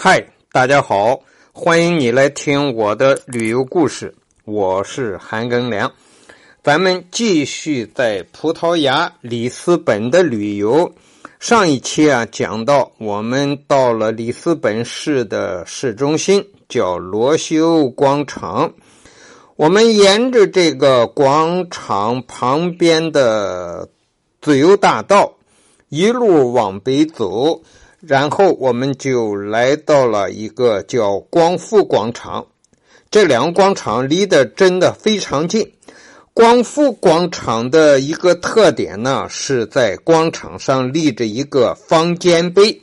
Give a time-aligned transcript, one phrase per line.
[0.00, 1.18] 嗨，大家好，
[1.52, 5.92] 欢迎你来听我的旅游故事，我是韩庚良。
[6.62, 10.94] 咱们继续在葡萄牙里斯本的旅游。
[11.40, 18.72] 上一期啊，讲到我们到了里斯本市的市中心，叫罗修广场。
[19.56, 23.88] 我们沿着这个广场旁边的
[24.40, 25.34] 自由大道
[25.88, 27.62] 一路往北走。
[28.00, 32.46] 然后我们就来到了一个叫光复广场，
[33.10, 35.72] 这两个广场离得真的非常近。
[36.32, 42.80] 光复广场的一个特点呢，是在广场上立着一个方尖碑，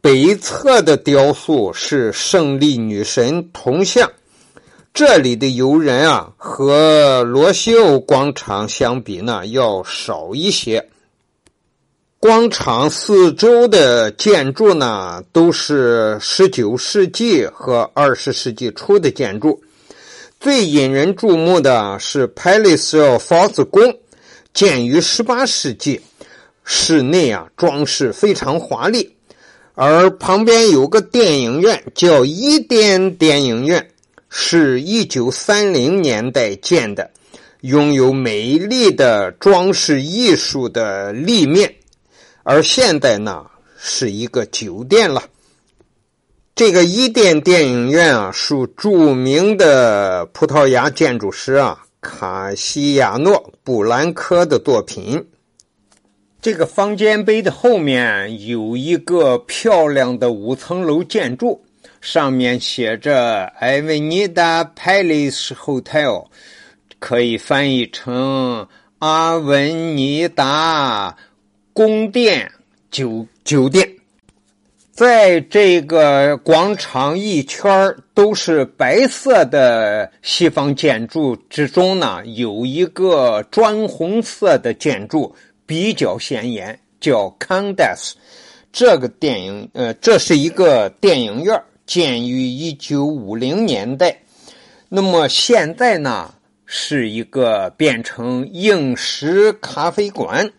[0.00, 4.12] 北侧的雕塑是胜利女神铜像。
[4.94, 10.88] 这里的游人啊，和罗西欧广场相比呢，要少一些。
[12.20, 19.62] 广场四周的建筑呢，都是十九世纪和二十世纪初的建筑。
[20.40, 23.96] 最引人注目的是 Palace of Force 宫，
[24.52, 26.00] 建于十八世纪，
[26.64, 29.14] 室内啊装饰非常华丽。
[29.74, 33.90] 而旁边有个电影院，叫伊甸电影院，
[34.28, 37.08] 是一九三零年代建的，
[37.60, 41.72] 拥有美丽的装饰艺术的立面。
[42.50, 43.44] 而现在呢，
[43.78, 45.22] 是一个酒店了。
[46.54, 55.28] 这个伊甸电影院啊，属著名的葡萄牙建筑师啊卡西亚诺·布兰科的作品。
[56.40, 61.62] 这个方尖碑的后面有一个漂亮的五层楼建筑，
[62.00, 66.28] 上面写着“艾维尼达 Palace Hotel”，
[66.98, 68.66] 可以翻译成
[69.00, 71.14] “阿文尼达”。
[71.78, 72.50] 宫殿
[72.90, 73.88] 酒酒店，
[74.90, 85.32] 在这个广场一圈都是白色的西方建筑之中呢，有一个砖红色的建筑
[85.66, 88.14] 比较显眼，叫 Candas。
[88.72, 94.20] 这个电影，呃，这是一个电影院，建于一九五零年代。
[94.88, 96.34] 那么现在呢，
[96.66, 100.50] 是一个变成硬石咖啡馆。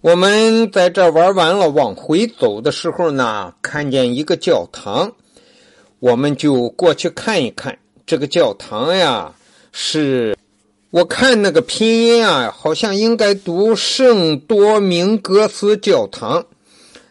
[0.00, 5.10] 我们在这玩完了，往回走的时候呢，看见一个教堂，
[5.98, 7.76] 我们就过去看一看。
[8.06, 9.34] 这个教堂呀，
[9.72, 10.36] 是
[10.92, 16.46] 我看那个拼音啊，好像应该读圣多明戈斯教堂，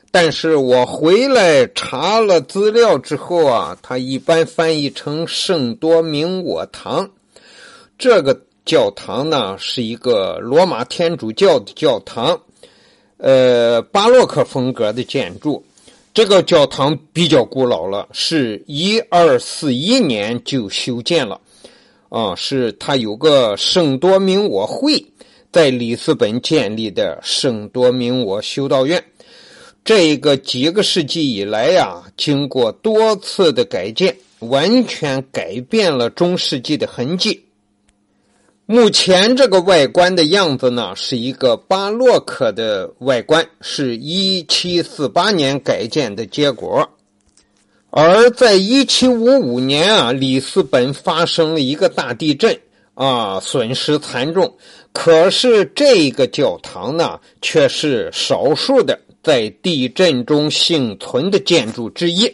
[0.09, 7.09] 但是我回来查了资料之后啊，它一般翻译成圣多明我堂。
[7.97, 12.39] 这个教堂呢，是一个罗马天主教的教堂。
[13.17, 15.63] 呃，巴洛克风格的建筑，
[16.13, 21.41] 这个教堂比较古老了，是一二四一年就修建了，
[22.09, 25.03] 啊，是它有个圣多明我会
[25.51, 29.03] 在里斯本建立的圣多明我修道院，
[29.83, 37.46] 这个几个世纪以来呀，经过多次的改建，完全改变了中世纪的痕迹。
[38.69, 46.89] 目前这个外观的样子呢，是一个巴洛克的外观，是一七四八年改建的结果。
[47.89, 52.59] 而在一七五五年啊，里斯本发生了一个大地震
[52.93, 54.53] 啊，损失惨重。
[54.91, 62.29] 可是这个教堂呢，却是少数的在地震中幸存的建筑之一，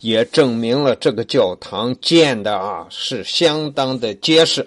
[0.00, 4.66] 也证明了这个教堂建的啊是相当的结实。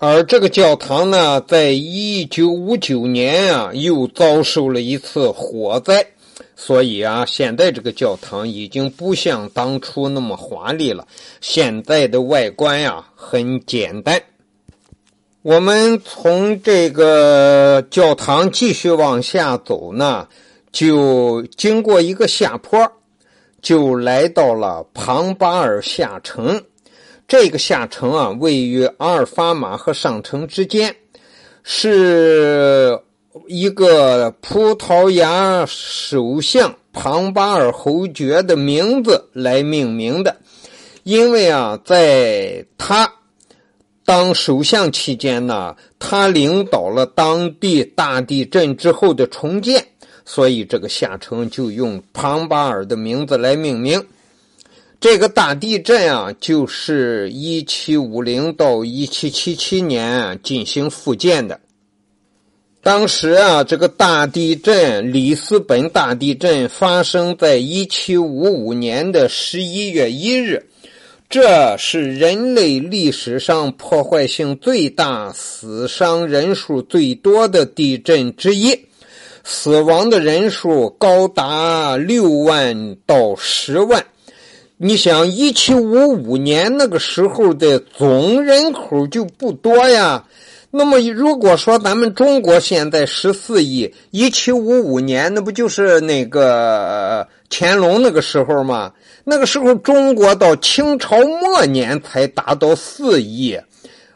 [0.00, 6.06] 而这个教堂呢，在一九五九年啊，又遭受了一次火灾，
[6.54, 11.04] 所以啊，现在这个教堂已经不像当初那么华丽了。
[11.40, 14.22] 现在的外观呀，很简单。
[15.42, 20.28] 我们从这个教堂继续往下走呢，
[20.70, 22.92] 就经过一个下坡，
[23.60, 26.62] 就来到了庞巴尔下城。
[27.28, 30.96] 这个下城啊，位于阿尔法马和上城之间，
[31.62, 32.98] 是
[33.46, 40.34] 一个葡萄牙首相庞巴尔侯爵的名字来命名的。
[41.02, 43.12] 因为啊，在他
[44.06, 49.86] 当首相期间呢，他领导了当地大地震之后的重建，
[50.24, 54.02] 所以这个下城就用庞巴尔的名字来命名。
[55.00, 61.60] 这个大地震啊，就是一七五零到一七七七年进行复建的。
[62.82, 70.66] 当时啊，这个大地震——里斯本大地震，发生在一七五五年的十一月一日。
[71.28, 78.86] 这是人类历史上破坏性最大、死伤人数最多的地震之一，
[79.44, 84.04] 死亡的人数高达六万到十万。
[84.80, 90.24] 你想，一七五五年那个时候的总人口就不多呀。
[90.70, 98.92] 那么，如果说咱们中国现在十四亿，一七五五年那不就是那个乾隆那个时候吗？
[99.24, 103.58] 那个时候中国到清朝末年才达到四亿，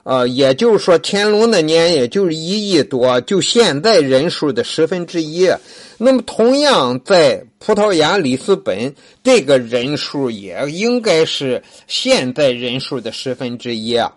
[0.02, 5.48] 啊，也就是说乾隆那年也就是一亿多，就现在人数的十分之一。
[5.98, 14.12] 那么，同样在葡萄牙里斯本，这个人数也应该是现在人数的十分之一啊。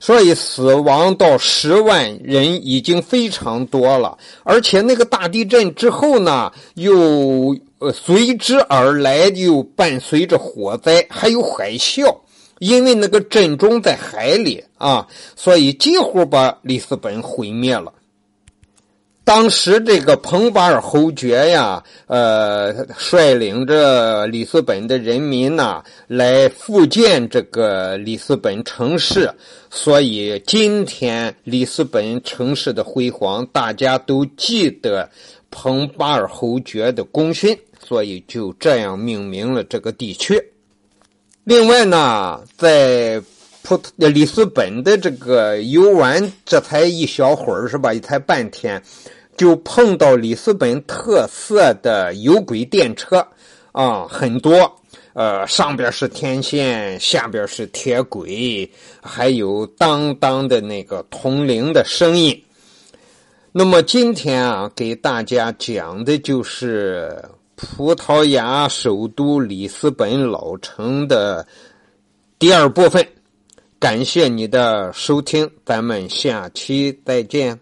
[0.00, 12.16] 所以死亡到十万人已经非常多了，而且那个大地震之后呢，又呃随之而来又伴随着火灾，还有海啸，
[12.58, 15.06] 因为那个震中在海里啊，
[15.36, 17.92] 所以几乎把里斯本毁灭了。
[19.24, 29.30] 当时这个彭巴尔侯爵呀，呃，率领着里斯本的人民呐，来复建这个里斯本城市，
[29.68, 35.06] 所以今天里斯本城市的辉煌，大家都记得
[35.50, 37.54] 彭巴尔侯爵的功勋，
[37.86, 40.42] 所以就这样命名了这个地区。
[41.48, 43.18] 另外呢，在
[43.62, 47.94] 普里斯本的这个游玩，这才一小会儿是吧？
[47.94, 48.82] 也才半天。
[49.34, 53.26] 就碰到里斯本特色的有轨电车
[53.72, 54.70] 啊，很多，
[55.14, 58.70] 呃，上边是天线，下边是铁轨，
[59.00, 62.38] 还有当当的那个铜铃的声音。
[63.52, 67.24] 那么今天啊，给大家讲的就是
[67.58, 71.44] 葡萄牙首都里斯本老城的
[72.38, 73.04] 第二部分。
[73.80, 77.58] 感谢你的收听，咱们下期再见。